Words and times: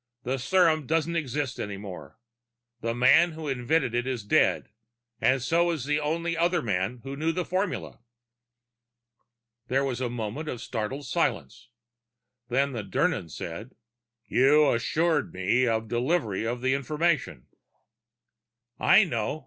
"The 0.23 0.39
serum 0.39 0.87
doesn't 0.87 1.15
exist 1.15 1.59
any 1.59 1.77
more. 1.77 2.17
The 2.81 2.95
man 2.95 3.33
who 3.33 3.47
invented 3.47 3.93
it 3.93 4.07
is 4.07 4.23
dead, 4.23 4.71
and 5.19 5.39
so 5.43 5.69
is 5.69 5.85
the 5.85 5.99
only 5.99 6.35
other 6.35 6.63
man 6.63 7.01
who 7.03 7.15
knew 7.15 7.31
the 7.31 7.45
formula." 7.45 7.99
There 9.67 9.83
was 9.85 10.01
a 10.01 10.09
moment 10.09 10.49
of 10.49 10.59
startled 10.59 11.05
silence. 11.05 11.69
Then 12.49 12.71
the 12.71 12.81
Dirnan 12.83 13.29
said, 13.29 13.75
"You 14.25 14.71
assured 14.73 15.31
me 15.35 15.65
delivery 15.65 16.47
of 16.47 16.61
the 16.61 16.73
information." 16.73 17.45
"I 18.79 19.03
know. 19.03 19.39